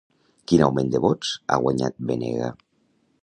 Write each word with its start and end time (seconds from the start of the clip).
Quin 0.51 0.63
augment 0.67 0.89
de 0.95 1.01
vots 1.03 1.35
ha 1.55 1.59
guanyat 1.65 1.99
Benega? 2.13 2.51